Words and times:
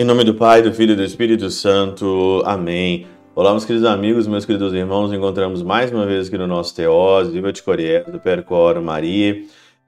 Em 0.00 0.04
nome 0.04 0.24
do 0.24 0.32
Pai, 0.32 0.62
do 0.62 0.72
Filho 0.72 0.94
e 0.94 0.96
do 0.96 1.04
Espírito 1.04 1.50
Santo. 1.50 2.42
Amém. 2.46 3.06
Olá, 3.34 3.50
meus 3.50 3.66
queridos 3.66 3.86
amigos, 3.86 4.26
meus 4.26 4.46
queridos 4.46 4.72
irmãos. 4.72 5.12
Encontramos 5.12 5.62
mais 5.62 5.92
uma 5.92 6.06
vez 6.06 6.28
aqui 6.28 6.38
no 6.38 6.46
nosso 6.46 6.74
Teós, 6.74 7.28
Viva 7.28 7.52
de 7.52 7.62
Coreia, 7.62 8.02
do 8.04 8.18
Percor 8.18 8.80
Maria, 8.80 9.42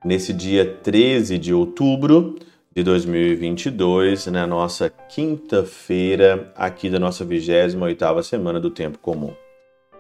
nesse 0.04 0.34
dia 0.34 0.66
13 0.66 1.38
de 1.38 1.54
outubro 1.54 2.34
de 2.76 2.82
2022, 2.82 4.26
na 4.26 4.46
nossa 4.46 4.90
quinta-feira, 4.90 6.52
aqui 6.56 6.90
da 6.90 6.98
nossa 6.98 7.24
28ª 7.24 8.22
semana 8.22 8.60
do 8.60 8.68
Tempo 8.68 8.98
Comum. 8.98 9.32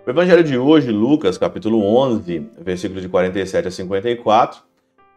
O 0.06 0.10
evangelho 0.10 0.44
de 0.44 0.58
hoje, 0.58 0.92
Lucas, 0.92 1.38
capítulo 1.38 1.82
11, 1.86 2.50
versículo 2.60 3.00
de 3.00 3.08
47 3.08 3.66
a 3.68 3.70
54, 3.70 4.60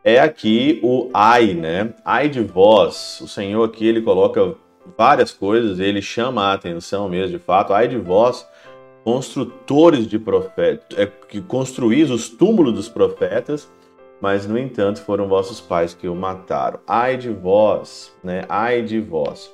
é 0.06 0.22
aqui 0.22 0.80
o 0.82 1.10
ai, 1.14 1.54
né? 1.54 1.94
Ai 2.06 2.30
de 2.30 2.40
vós. 2.40 3.20
O 3.20 3.28
Senhor 3.28 3.62
aqui, 3.66 3.86
ele 3.86 4.02
coloca 4.02 4.56
várias 4.98 5.32
coisas, 5.32 5.80
ele 5.80 6.02
chama 6.02 6.46
a 6.46 6.54
atenção 6.54 7.10
mesmo, 7.10 7.38
de 7.38 7.44
fato. 7.44 7.74
Ai 7.74 7.88
de 7.88 7.98
vós, 7.98 8.48
construtores 9.04 10.08
de 10.08 10.18
profetas, 10.18 10.98
é, 10.98 11.06
que 11.06 11.42
construís 11.42 12.10
os 12.10 12.30
túmulos 12.30 12.74
dos 12.74 12.90
profetas, 12.90 13.70
mas 14.22 14.48
no 14.48 14.58
entanto 14.58 15.02
foram 15.02 15.28
vossos 15.28 15.62
pais 15.62 15.94
que 15.94 16.08
o 16.08 16.16
mataram. 16.16 16.80
Ai 16.88 17.18
de 17.18 17.30
vós, 17.30 18.12
né? 18.24 18.46
Ai 18.50 18.82
de 18.82 19.00
vós. 19.00 19.52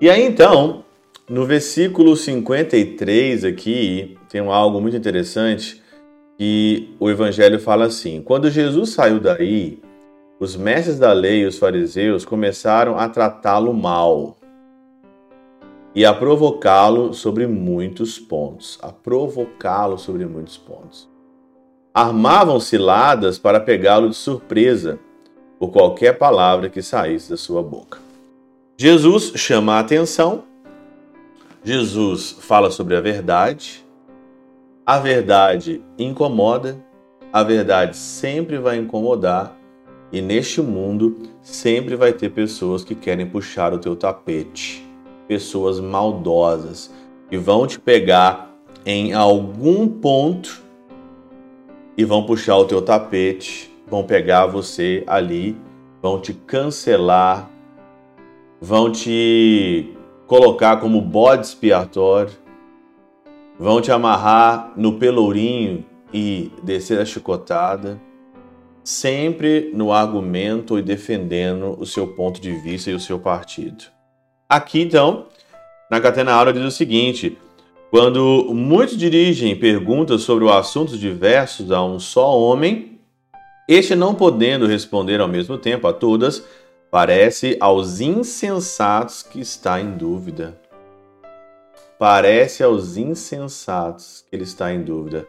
E 0.00 0.10
aí 0.10 0.24
então, 0.24 0.84
no 1.28 1.46
versículo 1.46 2.16
53 2.16 3.44
aqui, 3.44 4.18
tem 4.28 4.40
algo 4.40 4.80
muito 4.80 4.96
interessante 4.96 5.80
que 6.36 6.94
o 6.98 7.08
evangelho 7.08 7.60
fala 7.60 7.84
assim: 7.84 8.20
Quando 8.20 8.50
Jesus 8.50 8.90
saiu 8.90 9.20
daí, 9.20 9.78
os 10.40 10.56
mestres 10.56 10.98
da 10.98 11.12
lei 11.12 11.42
e 11.42 11.46
os 11.46 11.56
fariseus 11.58 12.24
começaram 12.24 12.98
a 12.98 13.08
tratá-lo 13.08 13.72
mal 13.72 14.36
e 15.94 16.06
a 16.06 16.14
provocá-lo 16.14 17.12
sobre 17.12 17.46
muitos 17.46 18.18
pontos. 18.18 18.78
A 18.82 18.88
provocá-lo 18.88 19.98
sobre 19.98 20.24
muitos 20.26 20.56
pontos. 20.56 21.08
Armavam 21.92 22.58
ciladas 22.58 23.38
para 23.38 23.60
pegá-lo 23.60 24.08
de 24.08 24.16
surpresa 24.16 24.98
por 25.58 25.70
qualquer 25.70 26.16
palavra 26.16 26.70
que 26.70 26.82
saísse 26.82 27.28
da 27.28 27.36
sua 27.36 27.62
boca. 27.62 27.98
Jesus 28.78 29.32
chama 29.36 29.74
a 29.74 29.80
atenção, 29.80 30.44
Jesus 31.62 32.36
fala 32.40 32.70
sobre 32.70 32.96
a 32.96 33.00
verdade, 33.00 33.84
a 34.84 34.98
verdade 34.98 35.82
incomoda, 35.98 36.82
a 37.32 37.42
verdade 37.42 37.96
sempre 37.96 38.58
vai 38.58 38.78
incomodar, 38.78 39.56
e 40.10 40.20
neste 40.20 40.60
mundo 40.60 41.16
sempre 41.42 41.94
vai 41.94 42.12
ter 42.12 42.30
pessoas 42.30 42.82
que 42.82 42.94
querem 42.94 43.26
puxar 43.26 43.72
o 43.72 43.78
teu 43.78 43.94
tapete 43.94 44.91
pessoas 45.32 45.80
maldosas 45.80 46.92
que 47.30 47.38
vão 47.38 47.66
te 47.66 47.80
pegar 47.80 48.54
em 48.84 49.14
algum 49.14 49.88
ponto 49.88 50.62
e 51.96 52.04
vão 52.04 52.26
puxar 52.26 52.58
o 52.58 52.66
teu 52.66 52.82
tapete, 52.82 53.72
vão 53.88 54.04
pegar 54.04 54.44
você 54.44 55.02
ali, 55.06 55.56
vão 56.02 56.20
te 56.20 56.34
cancelar, 56.34 57.48
vão 58.60 58.92
te 58.92 59.96
colocar 60.26 60.76
como 60.76 61.00
bode 61.00 61.46
expiatório, 61.46 62.34
vão 63.58 63.80
te 63.80 63.90
amarrar 63.90 64.74
no 64.76 64.98
pelourinho 64.98 65.82
e 66.12 66.52
descer 66.62 67.00
a 67.00 67.06
chicotada, 67.06 67.98
sempre 68.84 69.70
no 69.72 69.92
argumento 69.92 70.78
e 70.78 70.82
defendendo 70.82 71.74
o 71.80 71.86
seu 71.86 72.08
ponto 72.08 72.38
de 72.38 72.52
vista 72.52 72.90
e 72.90 72.94
o 72.94 73.00
seu 73.00 73.18
partido. 73.18 74.01
Aqui, 74.52 74.82
então, 74.82 75.28
na 75.90 75.98
Catena 75.98 76.34
Aula 76.34 76.52
diz 76.52 76.62
o 76.62 76.70
seguinte: 76.70 77.38
quando 77.90 78.52
muitos 78.52 78.98
dirigem 78.98 79.58
perguntas 79.58 80.20
sobre 80.20 80.44
o 80.44 80.52
assuntos 80.52 81.00
diversos 81.00 81.72
a 81.72 81.82
um 81.82 81.98
só 81.98 82.38
homem, 82.38 83.00
este 83.66 83.94
não 83.94 84.14
podendo 84.14 84.66
responder 84.66 85.22
ao 85.22 85.26
mesmo 85.26 85.56
tempo 85.56 85.88
a 85.88 85.92
todas, 85.94 86.44
parece 86.90 87.56
aos 87.60 87.98
insensatos 88.00 89.22
que 89.22 89.40
está 89.40 89.80
em 89.80 89.92
dúvida. 89.92 90.60
Parece 91.98 92.62
aos 92.62 92.98
insensatos 92.98 94.22
que 94.28 94.36
ele 94.36 94.44
está 94.44 94.70
em 94.70 94.82
dúvida. 94.82 95.26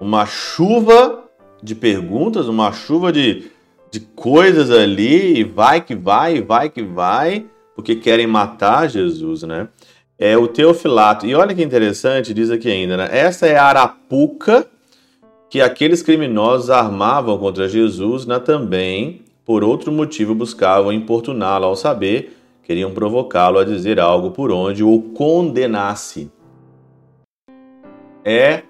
Uma 0.00 0.26
chuva 0.26 1.24
de 1.60 1.74
perguntas, 1.74 2.46
uma 2.46 2.70
chuva 2.70 3.10
de, 3.10 3.50
de 3.90 3.98
coisas 3.98 4.70
ali, 4.70 5.40
e 5.40 5.42
vai 5.42 5.80
que 5.80 5.96
vai, 5.96 6.40
vai 6.40 6.70
que 6.70 6.84
vai 6.84 7.46
porque 7.80 7.96
querem 7.96 8.26
matar 8.26 8.88
Jesus, 8.90 9.42
né? 9.42 9.68
É 10.18 10.36
o 10.36 10.46
Teofilato. 10.46 11.26
E 11.26 11.34
olha 11.34 11.54
que 11.54 11.62
interessante, 11.62 12.34
diz 12.34 12.50
aqui 12.50 12.70
ainda, 12.70 12.94
né? 12.94 13.08
Essa 13.10 13.46
é 13.46 13.56
a 13.56 13.64
arapuca 13.64 14.66
que 15.48 15.62
aqueles 15.62 16.02
criminosos 16.02 16.68
armavam 16.68 17.38
contra 17.38 17.66
Jesus, 17.68 18.26
né? 18.26 18.38
também, 18.38 19.22
por 19.46 19.64
outro 19.64 19.90
motivo, 19.90 20.34
buscavam 20.34 20.92
importuná-lo 20.92 21.64
ao 21.64 21.74
saber, 21.74 22.36
queriam 22.62 22.92
provocá-lo 22.92 23.58
a 23.58 23.64
dizer 23.64 23.98
algo 23.98 24.30
por 24.30 24.52
onde 24.52 24.84
o 24.84 25.00
condenasse. 25.14 26.30
É 28.22 28.62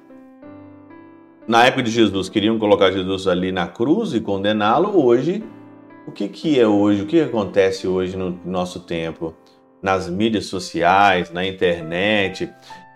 na 1.48 1.66
época 1.66 1.82
de 1.82 1.90
Jesus, 1.90 2.28
queriam 2.28 2.60
colocar 2.60 2.92
Jesus 2.92 3.26
ali 3.26 3.50
na 3.50 3.66
cruz 3.66 4.14
e 4.14 4.20
condená-lo, 4.20 5.04
hoje 5.04 5.42
o 6.06 6.12
que, 6.12 6.28
que 6.28 6.58
é 6.58 6.66
hoje, 6.66 7.02
o 7.02 7.06
que 7.06 7.20
acontece 7.20 7.86
hoje 7.86 8.16
no 8.16 8.38
nosso 8.44 8.80
tempo? 8.80 9.34
Nas 9.82 10.08
mídias 10.08 10.46
sociais, 10.46 11.30
na 11.30 11.46
internet, 11.46 12.50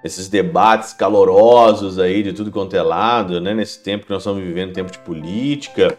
esses 0.05 0.29
debates 0.29 0.93
calorosos 0.93 1.99
aí 1.99 2.23
de 2.23 2.33
tudo 2.33 2.51
quanto 2.51 2.77
é 2.77 2.83
lado, 2.83 3.41
né? 3.41 3.55
Nesse 3.55 3.83
tempo 3.83 4.05
que 4.05 4.13
nós 4.13 4.23
estamos 4.23 4.43
vivendo, 4.43 4.73
tempo 4.73 4.93
de 4.93 4.99
política, 4.99 5.97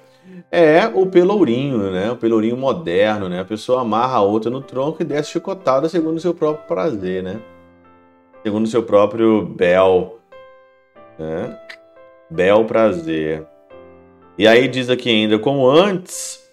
é 0.52 0.86
o 0.94 1.08
pelourinho, 1.08 1.92
né? 1.92 2.12
O 2.12 2.16
pelourinho 2.16 2.56
moderno, 2.56 3.28
né? 3.28 3.40
A 3.40 3.46
pessoa 3.46 3.82
amarra 3.82 4.18
a 4.18 4.22
outra 4.22 4.52
no 4.52 4.62
tronco 4.62 5.02
e 5.02 5.06
desce 5.06 5.32
chicotada 5.32 5.90
segundo 5.90 6.18
o 6.18 6.22
seu 6.22 6.34
próprio 6.36 6.68
prazer, 6.68 7.24
né? 7.24 7.40
Segundo 8.44 8.66
o 8.66 8.70
seu 8.70 8.84
próprio 8.84 9.44
bel, 9.44 10.20
né? 11.18 11.58
Bel 12.30 12.64
prazer. 12.66 13.46
E 14.38 14.48
aí 14.48 14.68
diz 14.68 14.90
aqui 14.90 15.10
ainda, 15.10 15.40
como 15.40 15.68
antes 15.68 16.45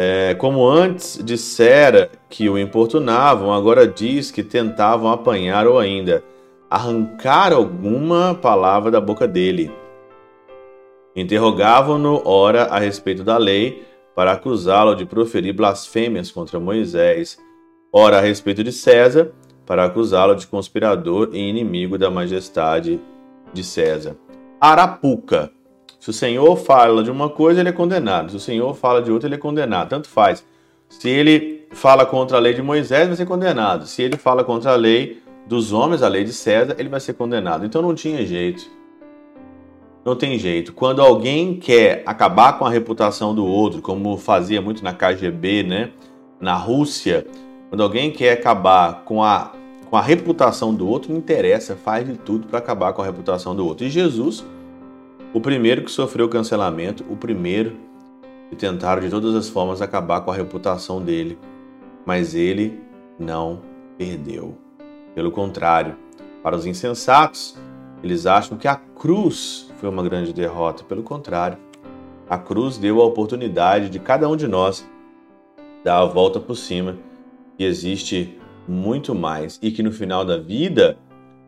é, 0.00 0.32
como 0.36 0.64
antes 0.64 1.20
dissera 1.24 2.08
que 2.30 2.48
o 2.48 2.56
importunavam, 2.56 3.52
agora 3.52 3.84
diz 3.84 4.30
que 4.30 4.44
tentavam 4.44 5.10
apanhar 5.10 5.66
ou 5.66 5.76
ainda 5.76 6.22
arrancar 6.70 7.52
alguma 7.52 8.32
palavra 8.32 8.92
da 8.92 9.00
boca 9.00 9.26
dele. 9.26 9.72
Interrogavam-no, 11.16 12.22
ora, 12.24 12.66
a 12.66 12.78
respeito 12.78 13.24
da 13.24 13.36
lei, 13.38 13.82
para 14.14 14.30
acusá-lo 14.30 14.94
de 14.94 15.04
proferir 15.04 15.52
blasfêmias 15.52 16.30
contra 16.30 16.60
Moisés, 16.60 17.36
ora, 17.92 18.18
a 18.18 18.20
respeito 18.20 18.62
de 18.62 18.70
César, 18.70 19.32
para 19.66 19.84
acusá-lo 19.84 20.36
de 20.36 20.46
conspirador 20.46 21.30
e 21.32 21.40
inimigo 21.40 21.98
da 21.98 22.08
majestade 22.08 23.00
de 23.52 23.64
César. 23.64 24.16
Arapuca 24.60 25.50
se 25.98 26.10
o 26.10 26.12
Senhor 26.12 26.56
fala 26.56 27.02
de 27.02 27.10
uma 27.10 27.28
coisa, 27.28 27.60
ele 27.60 27.70
é 27.70 27.72
condenado. 27.72 28.30
Se 28.30 28.36
o 28.36 28.40
Senhor 28.40 28.72
fala 28.74 29.02
de 29.02 29.10
outra, 29.10 29.28
ele 29.28 29.34
é 29.34 29.38
condenado. 29.38 29.88
Tanto 29.88 30.08
faz. 30.08 30.44
Se 30.88 31.08
ele 31.08 31.66
fala 31.72 32.06
contra 32.06 32.36
a 32.36 32.40
lei 32.40 32.54
de 32.54 32.62
Moisés, 32.62 33.08
vai 33.08 33.16
ser 33.16 33.26
condenado. 33.26 33.86
Se 33.86 34.02
ele 34.02 34.16
fala 34.16 34.44
contra 34.44 34.72
a 34.72 34.76
lei 34.76 35.20
dos 35.46 35.72
homens, 35.72 36.02
a 36.02 36.08
lei 36.08 36.24
de 36.24 36.32
César, 36.32 36.76
ele 36.78 36.88
vai 36.88 37.00
ser 37.00 37.14
condenado. 37.14 37.66
Então 37.66 37.82
não 37.82 37.94
tinha 37.94 38.24
jeito. 38.24 38.70
Não 40.04 40.14
tem 40.14 40.38
jeito. 40.38 40.72
Quando 40.72 41.02
alguém 41.02 41.56
quer 41.56 42.02
acabar 42.06 42.58
com 42.58 42.64
a 42.64 42.70
reputação 42.70 43.34
do 43.34 43.44
outro, 43.44 43.82
como 43.82 44.16
fazia 44.16 44.62
muito 44.62 44.84
na 44.84 44.94
KGB, 44.94 45.64
né? 45.64 45.90
Na 46.40 46.54
Rússia, 46.54 47.26
quando 47.68 47.82
alguém 47.82 48.12
quer 48.12 48.32
acabar 48.32 49.02
com 49.04 49.22
a, 49.22 49.52
com 49.90 49.96
a 49.96 50.00
reputação 50.00 50.72
do 50.72 50.88
outro, 50.88 51.10
não 51.10 51.18
interessa, 51.18 51.74
faz 51.74 52.06
de 52.06 52.16
tudo 52.16 52.46
para 52.46 52.58
acabar 52.58 52.92
com 52.92 53.02
a 53.02 53.04
reputação 53.04 53.54
do 53.54 53.66
outro. 53.66 53.84
E 53.84 53.90
Jesus 53.90 54.44
o 55.32 55.40
primeiro 55.40 55.82
que 55.84 55.90
sofreu 55.90 56.28
cancelamento, 56.28 57.04
o 57.08 57.16
primeiro 57.16 57.76
que 58.48 58.56
tentaram 58.56 59.02
de 59.02 59.10
todas 59.10 59.34
as 59.34 59.48
formas 59.48 59.82
acabar 59.82 60.22
com 60.22 60.30
a 60.30 60.34
reputação 60.34 61.02
dele, 61.02 61.38
mas 62.06 62.34
ele 62.34 62.80
não 63.18 63.60
perdeu. 63.98 64.56
Pelo 65.14 65.30
contrário, 65.30 65.96
para 66.42 66.56
os 66.56 66.64
insensatos, 66.64 67.56
eles 68.02 68.24
acham 68.24 68.56
que 68.56 68.66
a 68.66 68.76
cruz 68.76 69.70
foi 69.76 69.88
uma 69.88 70.02
grande 70.02 70.32
derrota. 70.32 70.84
Pelo 70.84 71.02
contrário, 71.02 71.58
a 72.28 72.38
cruz 72.38 72.78
deu 72.78 73.02
a 73.02 73.04
oportunidade 73.04 73.90
de 73.90 73.98
cada 73.98 74.28
um 74.28 74.36
de 74.36 74.46
nós 74.46 74.88
dar 75.84 75.98
a 75.98 76.04
volta 76.04 76.40
por 76.40 76.56
cima 76.56 76.96
e 77.58 77.64
existe 77.64 78.38
muito 78.66 79.14
mais 79.14 79.58
e 79.62 79.70
que 79.70 79.82
no 79.82 79.92
final 79.92 80.24
da 80.24 80.38
vida 80.38 80.98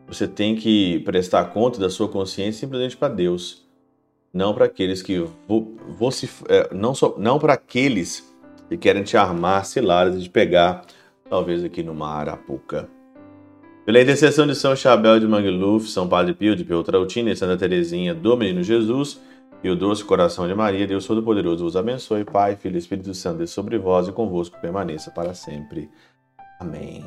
você 0.07 0.27
tem 0.27 0.55
que 0.55 0.99
prestar 0.99 1.45
conta 1.45 1.79
da 1.79 1.89
sua 1.89 2.07
consciência 2.07 2.59
simplesmente 2.61 2.97
para 2.97 3.13
Deus 3.13 3.60
não 4.33 4.53
para 4.53 4.65
aqueles 4.65 5.01
que 5.01 5.25
é, 6.49 6.73
não, 6.73 6.93
só, 6.95 7.15
não 7.17 7.39
para 7.39 7.53
aqueles 7.53 8.33
que 8.69 8.77
querem 8.77 9.03
te 9.03 9.17
armar 9.17 9.65
ciladas 9.65 10.15
e 10.15 10.23
te 10.23 10.29
pegar 10.29 10.85
talvez 11.29 11.63
aqui 11.63 11.83
numa 11.83 12.09
Arapuca. 12.09 12.89
Pela 13.85 14.01
intercessão 14.01 14.45
de 14.45 14.55
São 14.55 14.75
Chabel 14.75 15.19
de 15.19 15.27
Mangluf, 15.27 15.89
São 15.89 16.07
Padre 16.07 16.33
Pio 16.33 16.55
de 16.55 16.63
Pietrautina 16.63 17.31
e 17.31 17.35
Santa 17.35 17.57
Teresinha 17.57 18.13
do 18.13 18.37
Menino 18.37 18.63
Jesus 18.63 19.19
e 19.63 19.69
o 19.69 19.75
doce 19.75 20.03
coração 20.03 20.47
de 20.47 20.55
Maria, 20.55 20.87
Deus 20.87 21.05
Todo-Poderoso 21.05 21.63
vos 21.63 21.75
abençoe, 21.75 22.23
Pai, 22.23 22.55
Filho 22.55 22.75
e 22.75 22.79
Espírito 22.79 23.13
Santo, 23.13 23.45
sobre 23.47 23.77
vós 23.77 24.07
e 24.07 24.11
convosco 24.11 24.59
permaneça 24.59 25.11
para 25.11 25.33
sempre. 25.33 25.89
Amém. 26.59 27.05